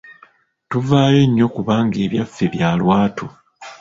[0.69, 3.25] Tuvaayo nnyo kubanga ebyaffe bya lwatu.